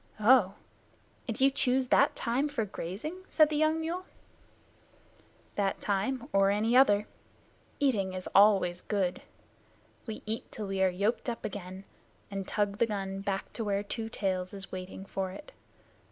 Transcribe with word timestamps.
"Oh! 0.19 0.55
And 1.27 1.39
you 1.39 1.51
choose 1.51 1.89
that 1.89 2.15
time 2.15 2.49
for 2.49 2.65
grazing?" 2.65 3.23
said 3.29 3.49
the 3.49 3.55
young 3.55 3.79
mule. 3.79 4.05
"That 5.57 5.79
time 5.79 6.27
or 6.33 6.49
any 6.49 6.75
other. 6.75 7.05
Eating 7.79 8.13
is 8.15 8.27
always 8.33 8.81
good. 8.81 9.21
We 10.07 10.23
eat 10.25 10.51
till 10.51 10.65
we 10.65 10.81
are 10.81 10.89
yoked 10.89 11.29
up 11.29 11.45
again 11.45 11.83
and 12.31 12.47
tug 12.47 12.79
the 12.79 12.87
gun 12.87 13.19
back 13.21 13.53
to 13.53 13.63
where 13.63 13.83
Two 13.83 14.09
Tails 14.09 14.55
is 14.55 14.71
waiting 14.71 15.05
for 15.05 15.29
it. 15.29 15.51